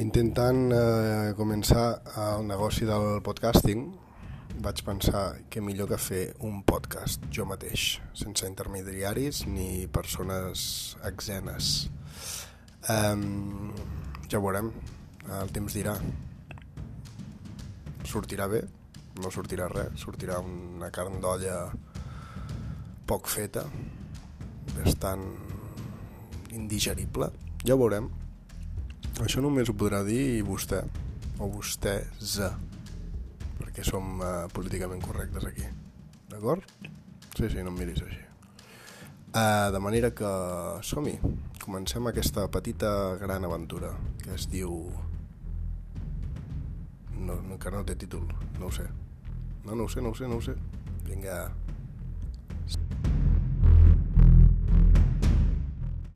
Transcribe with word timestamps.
intentant 0.00 0.72
eh, 0.72 1.32
començar 1.36 2.00
el 2.16 2.46
negoci 2.48 2.86
del 2.88 3.20
podcasting, 3.24 3.90
vaig 4.64 4.80
pensar 4.86 5.24
que 5.52 5.60
millor 5.60 5.90
que 5.90 5.98
fer 6.00 6.22
un 6.40 6.62
podcast 6.64 7.24
jo 7.32 7.44
mateix, 7.48 7.98
sense 8.16 8.46
intermediaris 8.48 9.42
ni 9.46 9.86
persones 9.92 10.96
exenes. 11.04 11.90
Um, 12.88 13.72
ja 14.28 14.40
ho 14.40 14.44
veurem, 14.44 14.72
el 15.40 15.52
temps 15.52 15.76
dirà. 15.76 15.98
Sortirà 18.08 18.48
bé, 18.48 18.62
no 19.20 19.30
sortirà 19.32 19.68
res, 19.72 19.92
sortirà 20.00 20.40
una 20.40 20.88
carn 20.92 21.20
d'olla 21.20 21.66
poc 23.08 23.28
feta, 23.28 23.66
bastant 24.72 25.28
indigerible, 26.56 27.28
ja 27.64 27.76
ho 27.76 27.80
veurem. 27.84 28.08
Això 29.22 29.38
només 29.38 29.70
ho 29.70 29.74
podrà 29.78 30.00
dir 30.02 30.42
vostè, 30.42 30.80
o 31.38 31.46
vostès, 31.46 32.40
perquè 33.60 33.84
som 33.86 34.18
uh, 34.18 34.48
políticament 34.50 35.02
correctes 35.04 35.46
aquí. 35.46 35.68
D'acord? 36.32 36.66
Sí, 37.36 37.46
sí, 37.46 37.62
no 37.62 37.70
em 37.70 37.78
miris 37.78 38.02
així. 38.02 38.18
Uh, 39.32 39.70
de 39.72 39.80
manera 39.80 40.10
que 40.10 40.32
som-hi. 40.84 41.14
Comencem 41.62 42.08
aquesta 42.10 42.48
petita 42.50 42.90
gran 43.22 43.46
aventura 43.46 43.92
que 44.24 44.34
es 44.34 44.48
diu... 44.50 44.74
No, 47.22 47.38
que 47.62 47.70
no 47.70 47.84
té 47.86 47.94
títol, 47.94 48.26
no 48.58 48.66
ho 48.66 48.74
sé. 48.74 48.88
No, 49.62 49.76
no 49.76 49.86
ho 49.86 49.92
sé, 49.92 50.02
no 50.02 50.10
ho 50.10 50.18
sé, 50.18 50.26
no 50.26 50.40
ho 50.40 50.42
sé. 50.42 50.56
Vinga. 51.06 51.44